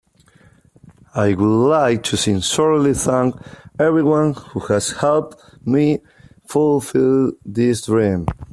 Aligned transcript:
I 1.13 1.35
would 1.35 1.67
like 1.69 2.01
to 2.05 2.17
sincerely 2.17 2.95
thank 2.95 3.35
everyone 3.77 4.33
who 4.33 4.61
has 4.61 4.89
helped 4.93 5.39
me 5.63 5.99
fulfill 6.47 7.33
this 7.45 7.85
dream. 7.85 8.25